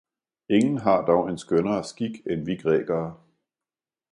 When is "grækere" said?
2.55-3.15